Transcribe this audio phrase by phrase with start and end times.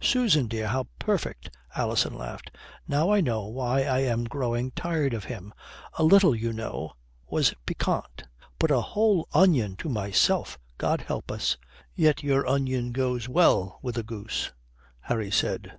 [0.00, 0.68] "Susan dear!
[0.68, 2.50] How perfect," Alison laughed.
[2.88, 5.52] "Now I know why I am growing tired of him.
[5.98, 6.94] A little, you know,
[7.26, 8.24] was piquant.
[8.58, 11.58] But a whole onion to myself God help us!"
[11.94, 14.52] "Yet your onion goes well with a goose,"
[15.02, 15.78] Harry said.